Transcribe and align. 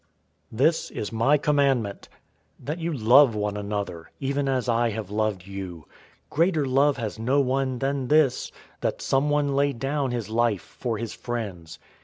015:012 0.51 0.57
"This 0.57 0.89
is 0.89 1.11
my 1.11 1.37
commandment, 1.37 2.09
that 2.59 2.79
you 2.79 2.91
love 2.91 3.35
one 3.35 3.55
another, 3.55 4.09
even 4.19 4.49
as 4.49 4.67
I 4.67 4.89
have 4.89 5.11
loved 5.11 5.45
you. 5.45 5.85
015:013 6.31 6.31
Greater 6.31 6.65
love 6.65 6.97
has 6.97 7.19
no 7.19 7.39
one 7.39 7.77
than 7.77 8.07
this, 8.07 8.51
that 8.79 8.99
someone 9.03 9.55
lay 9.55 9.73
down 9.73 10.09
his 10.09 10.27
life 10.27 10.63
for 10.63 10.97
his 10.97 11.13
friends. 11.13 11.77